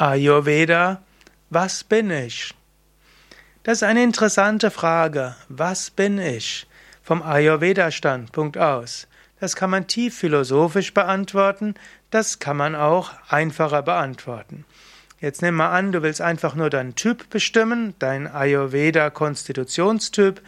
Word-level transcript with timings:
Ayurveda, 0.00 1.02
was 1.50 1.84
bin 1.84 2.10
ich? 2.10 2.54
Das 3.64 3.78
ist 3.78 3.82
eine 3.82 4.02
interessante 4.02 4.70
Frage. 4.70 5.36
Was 5.50 5.90
bin 5.90 6.16
ich? 6.16 6.66
Vom 7.02 7.20
Ayurveda-Standpunkt 7.20 8.56
aus. 8.56 9.08
Das 9.40 9.56
kann 9.56 9.68
man 9.68 9.88
tief 9.88 10.16
philosophisch 10.16 10.94
beantworten, 10.94 11.74
das 12.08 12.38
kann 12.38 12.56
man 12.56 12.74
auch 12.74 13.10
einfacher 13.28 13.82
beantworten. 13.82 14.64
Jetzt 15.20 15.42
nimm 15.42 15.56
mal 15.56 15.68
an, 15.68 15.92
du 15.92 16.00
willst 16.00 16.22
einfach 16.22 16.54
nur 16.54 16.70
deinen 16.70 16.94
Typ 16.94 17.28
bestimmen, 17.28 17.94
dein 17.98 18.26
Ayurveda-Konstitutionstyp, 18.26 20.40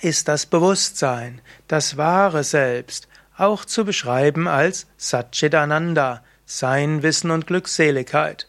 ist 0.01 0.29
das 0.29 0.45
Bewusstsein, 0.45 1.41
das 1.67 1.97
wahre 1.97 2.45
Selbst, 2.45 3.09
auch 3.37 3.65
zu 3.65 3.83
beschreiben 3.83 4.47
als 4.47 4.87
Satchitananda, 4.97 6.23
Sein, 6.45 7.03
Wissen 7.03 7.31
und 7.31 7.47
Glückseligkeit. 7.47 8.48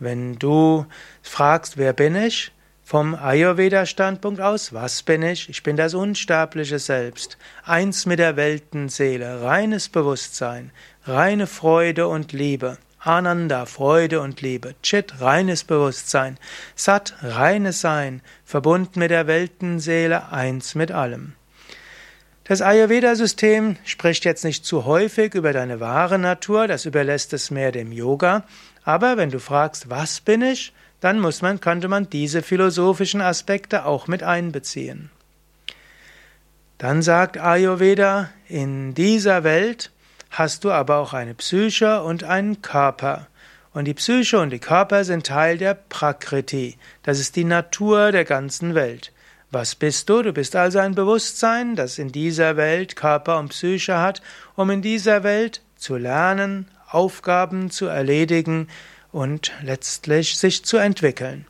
Wenn 0.00 0.36
du 0.36 0.86
fragst, 1.22 1.76
wer 1.76 1.92
bin 1.92 2.16
ich? 2.16 2.52
Vom 2.82 3.14
Ayurveda-Standpunkt 3.14 4.40
aus, 4.40 4.72
was 4.72 5.04
bin 5.04 5.22
ich? 5.22 5.48
Ich 5.48 5.62
bin 5.62 5.76
das 5.76 5.94
unsterbliche 5.94 6.80
Selbst, 6.80 7.38
eins 7.64 8.04
mit 8.04 8.18
der 8.18 8.34
Weltenseele, 8.34 9.42
reines 9.42 9.88
Bewusstsein, 9.88 10.72
reine 11.04 11.46
Freude 11.46 12.08
und 12.08 12.32
Liebe. 12.32 12.78
Ananda, 12.98 13.64
Freude 13.66 14.20
und 14.20 14.42
Liebe. 14.42 14.74
Chit, 14.82 15.20
reines 15.20 15.64
Bewusstsein. 15.64 16.38
Sat, 16.74 17.14
reines 17.22 17.80
Sein, 17.80 18.22
verbunden 18.44 18.98
mit 18.98 19.10
der 19.10 19.26
Weltenseele, 19.26 20.32
eins 20.32 20.74
mit 20.74 20.90
allem. 20.90 21.34
Das 22.50 22.62
Ayurveda-System 22.62 23.76
spricht 23.84 24.24
jetzt 24.24 24.42
nicht 24.42 24.64
zu 24.64 24.84
häufig 24.84 25.36
über 25.36 25.52
deine 25.52 25.78
wahre 25.78 26.18
Natur, 26.18 26.66
das 26.66 26.84
überlässt 26.84 27.32
es 27.32 27.52
mehr 27.52 27.70
dem 27.70 27.92
Yoga, 27.92 28.42
aber 28.82 29.16
wenn 29.16 29.30
du 29.30 29.38
fragst, 29.38 29.88
was 29.88 30.20
bin 30.20 30.42
ich, 30.42 30.72
dann 31.00 31.20
muss 31.20 31.42
man, 31.42 31.60
könnte 31.60 31.86
man 31.86 32.10
diese 32.10 32.42
philosophischen 32.42 33.20
Aspekte 33.20 33.84
auch 33.84 34.08
mit 34.08 34.24
einbeziehen. 34.24 35.10
Dann 36.78 37.02
sagt 37.02 37.38
Ayurveda, 37.38 38.30
in 38.48 38.94
dieser 38.94 39.44
Welt 39.44 39.92
hast 40.30 40.64
du 40.64 40.72
aber 40.72 40.96
auch 40.96 41.12
eine 41.12 41.34
Psyche 41.34 42.02
und 42.02 42.24
einen 42.24 42.62
Körper. 42.62 43.28
Und 43.72 43.84
die 43.84 43.94
Psyche 43.94 44.40
und 44.40 44.50
die 44.50 44.58
Körper 44.58 45.04
sind 45.04 45.24
Teil 45.24 45.56
der 45.56 45.74
Prakriti. 45.74 46.78
Das 47.04 47.20
ist 47.20 47.36
die 47.36 47.44
Natur 47.44 48.10
der 48.10 48.24
ganzen 48.24 48.74
Welt. 48.74 49.12
Was 49.52 49.74
bist 49.74 50.08
du? 50.08 50.22
Du 50.22 50.32
bist 50.32 50.54
also 50.54 50.78
ein 50.78 50.94
Bewusstsein, 50.94 51.74
das 51.74 51.98
in 51.98 52.12
dieser 52.12 52.56
Welt 52.56 52.94
Körper 52.94 53.38
und 53.38 53.48
Psyche 53.48 53.98
hat, 53.98 54.22
um 54.54 54.70
in 54.70 54.80
dieser 54.80 55.24
Welt 55.24 55.60
zu 55.74 55.96
lernen, 55.96 56.68
Aufgaben 56.88 57.70
zu 57.70 57.86
erledigen 57.86 58.68
und 59.10 59.52
letztlich 59.62 60.38
sich 60.38 60.64
zu 60.64 60.76
entwickeln. 60.76 61.46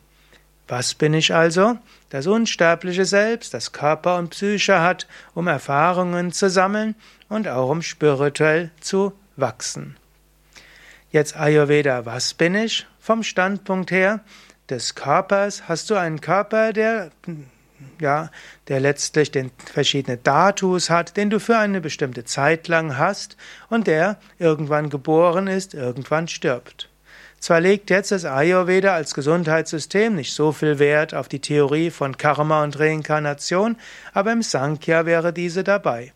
Was 0.66 0.94
bin 0.94 1.12
ich 1.12 1.34
also? 1.34 1.78
Das 2.08 2.26
unsterbliche 2.26 3.04
Selbst, 3.04 3.52
das 3.52 3.72
Körper 3.72 4.16
und 4.16 4.30
Psyche 4.30 4.80
hat, 4.80 5.06
um 5.34 5.46
Erfahrungen 5.46 6.32
zu 6.32 6.48
sammeln 6.48 6.94
und 7.28 7.48
auch 7.48 7.68
um 7.68 7.82
spirituell 7.82 8.70
zu 8.80 9.12
wachsen. 9.36 9.96
Jetzt 11.10 11.36
Ayurveda, 11.36 12.06
was 12.06 12.32
bin 12.32 12.54
ich? 12.54 12.86
Vom 12.98 13.22
Standpunkt 13.24 13.90
her 13.90 14.20
des 14.70 14.94
Körpers 14.94 15.68
hast 15.68 15.90
du 15.90 15.96
einen 15.96 16.20
Körper, 16.20 16.72
der 16.72 17.10
ja, 18.00 18.30
der 18.68 18.80
letztlich 18.80 19.30
den 19.30 19.50
verschiedene 19.72 20.16
Datus 20.16 20.90
hat, 20.90 21.16
den 21.16 21.30
du 21.30 21.40
für 21.40 21.58
eine 21.58 21.80
bestimmte 21.80 22.24
Zeit 22.24 22.68
lang 22.68 22.96
hast 22.96 23.36
und 23.68 23.86
der 23.86 24.18
irgendwann 24.38 24.90
geboren 24.90 25.46
ist, 25.46 25.74
irgendwann 25.74 26.28
stirbt. 26.28 26.88
Zwar 27.40 27.60
legt 27.60 27.88
jetzt 27.88 28.12
das 28.12 28.26
Ayurveda 28.26 28.94
als 28.94 29.14
Gesundheitssystem 29.14 30.14
nicht 30.14 30.34
so 30.34 30.52
viel 30.52 30.78
Wert 30.78 31.14
auf 31.14 31.26
die 31.26 31.40
Theorie 31.40 31.90
von 31.90 32.18
Karma 32.18 32.62
und 32.62 32.78
Reinkarnation, 32.78 33.76
aber 34.12 34.32
im 34.32 34.42
Sankhya 34.42 35.06
wäre 35.06 35.32
diese 35.32 35.64
dabei. 35.64 36.12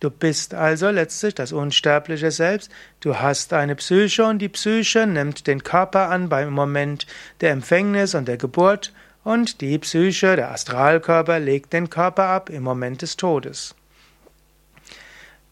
Du 0.00 0.10
bist 0.10 0.54
also 0.54 0.90
letztlich 0.90 1.34
das 1.34 1.50
unsterbliche 1.50 2.30
Selbst, 2.30 2.70
du 3.00 3.16
hast 3.16 3.52
eine 3.52 3.74
Psyche 3.74 4.24
und 4.24 4.38
die 4.38 4.48
Psyche 4.48 5.08
nimmt 5.08 5.48
den 5.48 5.64
Körper 5.64 6.10
an 6.10 6.28
beim 6.28 6.52
Moment 6.52 7.08
der 7.40 7.50
Empfängnis 7.50 8.14
und 8.14 8.28
der 8.28 8.36
Geburt 8.36 8.92
und 9.28 9.60
die 9.60 9.78
Psyche, 9.78 10.36
der 10.36 10.52
Astralkörper, 10.52 11.38
legt 11.38 11.74
den 11.74 11.90
Körper 11.90 12.24
ab 12.28 12.48
im 12.48 12.62
Moment 12.62 13.02
des 13.02 13.18
Todes. 13.18 13.74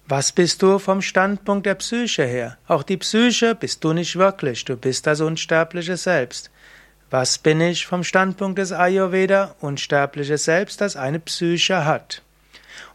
Was 0.08 0.32
bist 0.32 0.62
du 0.62 0.78
vom 0.78 1.02
Standpunkt 1.02 1.66
der 1.66 1.74
Psyche 1.74 2.24
her? 2.24 2.56
Auch 2.68 2.82
die 2.82 2.96
Psyche 2.96 3.54
bist 3.54 3.84
du 3.84 3.92
nicht 3.92 4.16
wirklich, 4.16 4.64
du 4.64 4.78
bist 4.78 5.06
das 5.06 5.20
unsterbliche 5.20 5.98
Selbst. 5.98 6.50
Was 7.10 7.36
bin 7.36 7.60
ich 7.60 7.86
vom 7.86 8.02
Standpunkt 8.02 8.58
des 8.58 8.72
Ayurveda? 8.72 9.54
Unsterbliches 9.60 10.44
Selbst, 10.44 10.80
das 10.80 10.96
eine 10.96 11.20
Psyche 11.20 11.84
hat. 11.84 12.22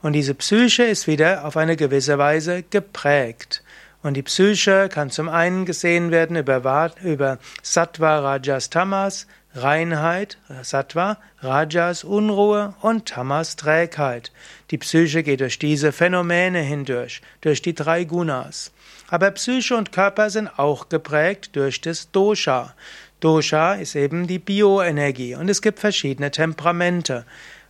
Und 0.01 0.13
diese 0.13 0.33
Psyche 0.33 0.85
ist 0.85 1.05
wieder 1.05 1.45
auf 1.45 1.57
eine 1.57 1.75
gewisse 1.75 2.17
Weise 2.17 2.63
geprägt. 2.63 3.61
Und 4.01 4.15
die 4.15 4.23
Psyche 4.23 4.89
kann 4.91 5.11
zum 5.11 5.29
einen 5.29 5.65
gesehen 5.65 6.09
werden 6.09 6.37
über, 6.37 6.91
über 7.03 7.37
Sattva, 7.61 8.17
Rajas, 8.17 8.71
Tamas, 8.71 9.27
Reinheit, 9.53 10.37
Sattva, 10.61 11.17
Rajas 11.41 12.05
Unruhe 12.05 12.73
und 12.81 13.07
Tamas 13.07 13.57
Trägheit. 13.57 14.31
Die 14.71 14.77
Psyche 14.77 15.23
geht 15.23 15.41
durch 15.41 15.59
diese 15.59 15.91
Phänomene 15.91 16.59
hindurch, 16.59 17.21
durch 17.41 17.61
die 17.61 17.75
drei 17.75 18.05
Gunas. 18.05 18.71
Aber 19.09 19.29
Psyche 19.31 19.75
und 19.75 19.91
Körper 19.91 20.29
sind 20.29 20.47
auch 20.57 20.87
geprägt 20.87 21.55
durch 21.57 21.81
das 21.81 22.11
Dosha. 22.11 22.73
Dosha 23.19 23.73
ist 23.73 23.95
eben 23.95 24.25
die 24.25 24.39
Bioenergie 24.39 25.35
und 25.35 25.49
es 25.49 25.61
gibt 25.61 25.79
verschiedene 25.79 26.31
Temperamente. 26.31 27.25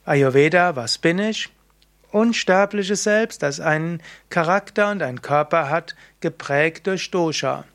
Ayurveda, 0.06 0.76
was 0.76 1.00
bin 1.00 1.18
ich? 1.18 1.50
Unsterbliches 2.12 3.04
Selbst, 3.04 3.42
das 3.42 3.60
einen 3.60 4.02
Charakter 4.30 4.92
und 4.92 5.02
einen 5.02 5.22
Körper 5.22 5.70
hat, 5.70 5.96
geprägt 6.20 6.86
durch 6.86 7.10
Dosha. 7.10 7.66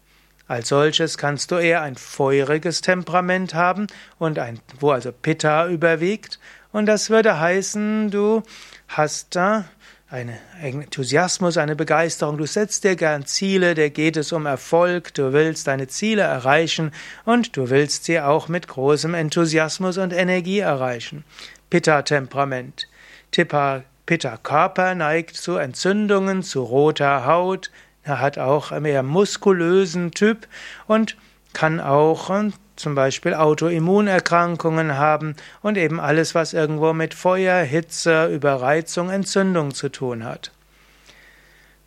Als 0.49 0.69
solches 0.69 1.19
kannst 1.19 1.51
du 1.51 1.57
eher 1.57 1.83
ein 1.83 1.97
feuriges 1.97 2.81
Temperament 2.81 3.55
haben 3.55 3.89
und 4.19 4.39
ein, 4.39 4.61
wo 4.79 4.91
also 4.91 5.11
Pitta 5.11 5.69
überwiegt. 5.69 6.39
Und 6.73 6.87
das 6.87 7.11
würde 7.11 7.41
heißen, 7.41 8.11
du 8.11 8.43
hast 8.89 9.35
da 9.35 9.65
einen 10.09 10.37
Enthusiasmus, 10.63 11.57
eine 11.57 11.75
Begeisterung. 11.75 12.39
Du 12.39 12.47
setzt 12.47 12.85
dir 12.85 12.95
gern 12.95 13.27
Ziele, 13.27 13.75
dir 13.75 13.91
geht 13.91 14.17
es 14.17 14.31
um 14.31 14.47
Erfolg, 14.47 15.13
du 15.15 15.33
willst 15.33 15.67
deine 15.67 15.89
Ziele 15.89 16.23
erreichen 16.23 16.93
und 17.25 17.57
du 17.57 17.71
willst 17.71 18.05
sie 18.05 18.21
auch 18.21 18.47
mit 18.49 18.69
großem 18.69 19.15
Enthusiasmus 19.15 19.99
und 19.99 20.13
Energie 20.13 20.61
erreichen. 20.61 21.25
Pitta-Temperament. 21.71 22.89
Pitta-Körper 23.33 24.95
neigt 24.95 25.37
zu 25.37 25.57
Entzündungen, 25.57 26.45
zu 26.45 26.63
roter 26.63 27.27
Haut, 27.27 27.73
er 28.07 28.21
hat 28.21 28.39
auch 28.39 28.71
einen 28.71 28.85
eher 28.85 29.03
muskulösen 29.03 30.13
Typ 30.13 30.47
und 30.87 31.17
kann 31.53 31.81
auch 31.81 32.31
äh, 32.31 32.51
zum 32.77 32.95
Beispiel 32.95 33.35
Autoimmunerkrankungen 33.35 34.97
haben 34.97 35.35
und 35.61 35.77
eben 35.77 35.99
alles, 35.99 36.35
was 36.35 36.53
irgendwo 36.53 36.93
mit 36.93 37.15
Feuer, 37.15 37.65
Hitze, 37.65 38.27
Überreizung, 38.27 39.11
Entzündung 39.11 39.75
zu 39.75 39.89
tun 39.89 40.25
hat. 40.25 40.53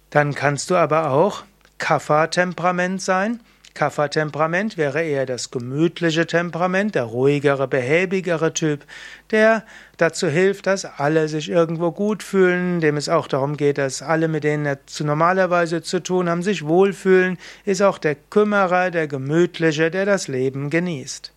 Dann 0.10 0.36
kannst 0.36 0.70
du 0.70 0.76
aber 0.76 1.12
auch 1.12 1.44
Kapha-Temperament 1.78 3.02
sein. 3.02 3.40
Kapha-Temperament 3.74 4.78
wäre 4.78 5.04
eher 5.04 5.26
das 5.26 5.52
gemütliche 5.52 6.28
Temperament, 6.28 6.96
der 6.96 7.04
ruhigere, 7.04 7.68
behäbigere 7.68 8.54
Typ, 8.54 8.86
der 9.32 9.64
dazu 9.98 10.28
hilft, 10.28 10.68
dass 10.68 10.86
alle 10.86 11.28
sich 11.28 11.50
irgendwo 11.50 11.92
gut 11.92 12.24
fühlen, 12.24 12.82
dem 12.82 12.98
es 12.98 13.10
auch 13.10 13.28
darum 13.28 13.58
geht, 13.58 13.78
dass 13.78 14.02
alle, 14.02 14.28
mit 14.28 14.44
denen 14.44 14.66
er 14.66 14.86
zu 14.86 15.04
normalerweise 15.06 15.82
zu 15.82 16.02
tun 16.02 16.30
haben, 16.30 16.44
sich 16.44 16.66
wohlfühlen, 16.66 17.38
ist 17.66 17.82
auch 17.82 17.98
der 17.98 18.16
Kümmerer, 18.16 18.92
der 18.92 19.08
Gemütliche, 19.08 19.92
der 19.92 20.06
das 20.06 20.28
Leben 20.28 20.70
genießt. 20.70 21.34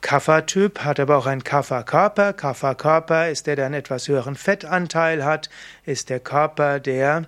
Kapha-Typ 0.00 0.80
hat 0.80 0.98
aber 0.98 1.16
auch 1.16 1.26
einen 1.26 1.44
Kapha-Körper. 1.44 2.32
Kapha-Körper 2.32 3.28
ist 3.28 3.46
der, 3.46 3.56
der 3.56 3.66
einen 3.66 3.74
etwas 3.74 4.08
höheren 4.08 4.34
Fettanteil 4.34 5.24
hat, 5.24 5.50
ist 5.84 6.08
der 6.08 6.20
Körper, 6.20 6.80
der 6.80 7.24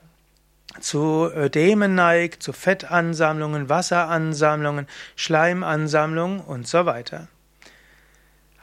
zu 0.80 1.30
Ödemen 1.34 1.94
neigt, 1.94 2.42
zu 2.42 2.52
Fettansammlungen, 2.52 3.69
Wasseransammlungen, 3.69 4.86
Schleimansammlungen 5.16 6.40
und 6.40 6.66
so 6.66 6.86
weiter. 6.86 7.28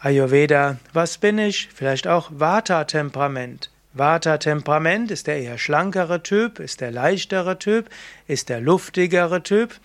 Ayurveda, 0.01 0.77
was 0.93 1.17
bin 1.17 1.37
ich? 1.37 1.69
Vielleicht 1.73 2.07
auch 2.07 2.29
Vata-Temperament. 2.33 3.69
Vata-Temperament 3.93 5.11
ist 5.11 5.27
der 5.27 5.39
eher 5.39 5.57
schlankere 5.57 6.23
Typ, 6.23 6.59
ist 6.59 6.79
der 6.79 6.91
leichtere 6.91 7.59
Typ, 7.59 7.89
ist 8.27 8.49
der 8.49 8.61
luftigere 8.61 9.43
Typ. 9.43 9.75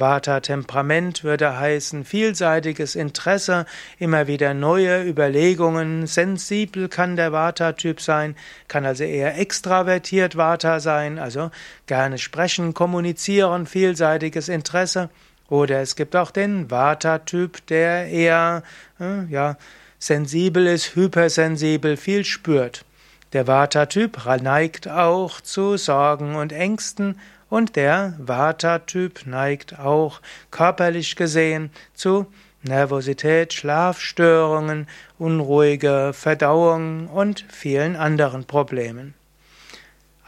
Vata-Temperament 0.00 1.22
würde 1.22 1.58
heißen 1.58 2.04
vielseitiges 2.04 2.94
Interesse, 2.94 3.66
immer 3.98 4.26
wieder 4.26 4.54
neue 4.54 5.04
Überlegungen, 5.04 6.06
sensibel 6.06 6.88
kann 6.88 7.16
der 7.16 7.32
Vata-Typ 7.32 8.00
sein, 8.00 8.34
kann 8.68 8.84
also 8.86 9.04
eher 9.04 9.38
extravertiert 9.38 10.36
Vata 10.36 10.80
sein, 10.80 11.18
also 11.18 11.50
gerne 11.86 12.18
sprechen, 12.18 12.74
kommunizieren, 12.74 13.66
vielseitiges 13.66 14.48
Interesse. 14.48 15.10
Oder 15.48 15.80
es 15.80 15.96
gibt 15.96 16.16
auch 16.16 16.30
den 16.30 16.70
Vata-Typ, 16.70 17.66
der 17.66 18.06
eher 18.06 18.62
äh, 19.00 19.24
ja, 19.28 19.56
sensibel 19.98 20.66
ist, 20.66 20.96
hypersensibel, 20.96 21.96
viel 21.96 22.24
spürt. 22.24 22.84
Der 23.32 23.46
Vata-Typ 23.46 24.18
neigt 24.42 24.88
auch 24.88 25.40
zu 25.40 25.76
Sorgen 25.76 26.34
und 26.34 26.52
Ängsten 26.52 27.16
und 27.50 27.76
der 27.76 28.14
Vata-Typ 28.18 29.26
neigt 29.26 29.78
auch 29.78 30.20
körperlich 30.50 31.16
gesehen 31.16 31.70
zu 31.92 32.26
Nervosität, 32.62 33.52
Schlafstörungen, 33.52 34.86
unruhige 35.18 36.12
Verdauung 36.14 37.08
und 37.08 37.44
vielen 37.48 37.96
anderen 37.96 38.44
Problemen. 38.44 39.14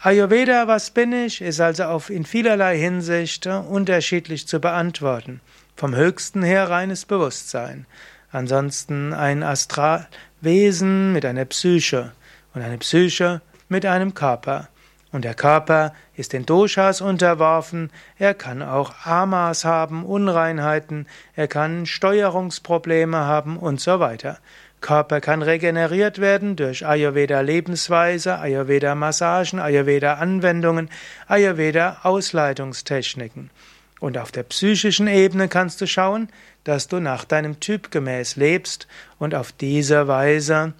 Ayurveda, 0.01 0.67
was 0.67 0.91
bin 0.91 1.13
ich, 1.13 1.41
ist 1.41 1.61
also 1.61 1.85
auf 1.85 2.09
in 2.09 2.25
vielerlei 2.25 2.77
Hinsicht 2.77 3.47
unterschiedlich 3.47 4.47
zu 4.47 4.59
beantworten. 4.59 5.39
Vom 5.77 5.95
höchsten 5.95 6.43
her 6.43 6.69
reines 6.69 7.05
Bewusstsein. 7.05 7.85
Ansonsten 8.31 9.13
ein 9.13 9.43
Astralwesen 9.43 11.13
mit 11.13 11.23
einer 11.23 11.45
Psyche 11.45 12.11
und 12.53 12.63
eine 12.63 12.79
Psyche 12.79 13.41
mit 13.69 13.85
einem 13.85 14.13
Körper. 14.13 14.67
Und 15.13 15.25
der 15.25 15.35
Körper 15.35 15.93
ist 16.15 16.33
den 16.33 16.47
Doshas 16.47 16.99
unterworfen, 16.99 17.91
er 18.17 18.33
kann 18.33 18.63
auch 18.63 19.05
Amas 19.05 19.63
haben, 19.63 20.03
Unreinheiten, 20.03 21.07
er 21.35 21.47
kann 21.47 21.85
Steuerungsprobleme 21.85 23.17
haben 23.19 23.57
und 23.57 23.79
so 23.79 23.99
weiter. 23.99 24.39
Körper 24.81 25.21
kann 25.21 25.43
regeneriert 25.43 26.17
werden 26.19 26.55
durch 26.55 26.85
Ayurveda 26.85 27.41
Lebensweise, 27.41 28.39
Ayurveda 28.39 28.95
Massagen, 28.95 29.59
Ayurveda 29.59 30.15
Anwendungen, 30.15 30.89
Ayurveda 31.27 31.99
Ausleitungstechniken. 32.01 33.51
Und 33.99 34.17
auf 34.17 34.31
der 34.31 34.43
psychischen 34.43 35.07
Ebene 35.07 35.47
kannst 35.47 35.79
du 35.79 35.85
schauen, 35.85 36.27
dass 36.63 36.87
du 36.87 36.99
nach 36.99 37.23
deinem 37.23 37.59
Typ 37.59 37.91
gemäß 37.91 38.35
lebst 38.35 38.87
und 39.19 39.35
auf 39.35 39.51
diese 39.51 40.07
Weise 40.07 40.73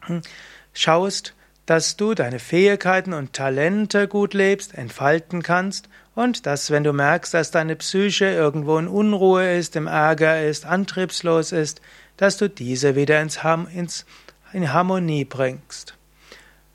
hm, 0.00 0.20
schaust, 0.74 1.34
dass 1.66 1.96
du 1.96 2.14
deine 2.14 2.38
Fähigkeiten 2.38 3.12
und 3.12 3.32
Talente 3.32 4.08
gut 4.08 4.34
lebst, 4.34 4.74
entfalten 4.74 5.42
kannst 5.42 5.88
und 6.14 6.46
dass, 6.46 6.70
wenn 6.70 6.84
du 6.84 6.92
merkst, 6.92 7.32
dass 7.32 7.50
deine 7.50 7.76
Psyche 7.76 8.26
irgendwo 8.26 8.78
in 8.78 8.88
Unruhe 8.88 9.56
ist, 9.56 9.76
im 9.76 9.86
Ärger 9.86 10.44
ist, 10.44 10.66
antriebslos 10.66 11.52
ist, 11.52 11.80
dass 12.16 12.36
du 12.36 12.48
diese 12.48 12.96
wieder 12.96 13.20
ins, 13.22 13.42
Ham 13.42 13.68
ins 13.72 14.04
in 14.52 14.72
Harmonie 14.72 15.24
bringst. 15.24 15.94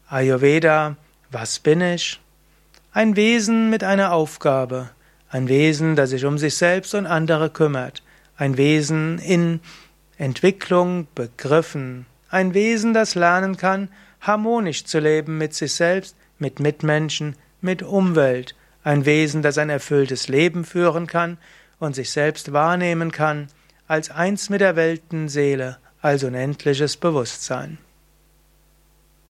Ayurveda, 0.10 0.96
was 1.30 1.60
bin 1.60 1.82
ich? 1.82 2.20
Ein 2.92 3.16
Wesen 3.16 3.70
mit 3.70 3.84
einer 3.84 4.14
Aufgabe, 4.14 4.90
ein 5.30 5.48
Wesen, 5.48 5.96
das 5.96 6.10
sich 6.10 6.26
um 6.26 6.38
sich 6.38 6.56
selbst 6.56 6.96
und 6.96 7.06
andere 7.06 7.50
kümmert, 7.50 8.02
ein 8.38 8.58
Wesen 8.58 9.20
in 9.20 9.60
Entwicklung 10.18 11.08
begriffen, 11.14 12.08
ein 12.30 12.54
Wesen, 12.54 12.94
das 12.94 13.14
lernen 13.14 13.58
kann, 13.58 13.90
harmonisch 14.28 14.84
zu 14.86 15.00
leben 15.00 15.38
mit 15.38 15.54
sich 15.54 15.74
selbst, 15.74 16.16
mit 16.38 16.60
Mitmenschen, 16.60 17.36
mit 17.62 17.82
Umwelt, 17.82 18.56
ein 18.84 19.06
Wesen, 19.06 19.42
das 19.42 19.58
ein 19.58 19.70
erfülltes 19.70 20.28
Leben 20.28 20.64
führen 20.66 21.08
kann 21.08 21.38
und 21.80 21.96
sich 21.96 22.12
selbst 22.12 22.54
wahrnehmen 22.54 23.12
kann 23.12 23.48
als 23.88 24.12
eins 24.12 24.50
mit 24.50 24.62
der 24.62 24.76
Weltenseele, 24.76 25.78
als 26.02 26.24
unendliches 26.24 26.98
Bewusstsein. 26.98 27.78